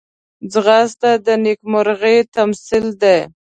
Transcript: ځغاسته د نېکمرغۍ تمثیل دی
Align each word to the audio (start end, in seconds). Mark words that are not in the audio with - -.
ځغاسته 0.51 1.09
د 1.25 1.27
نېکمرغۍ 1.43 2.17
تمثیل 2.35 2.85
دی 3.01 3.17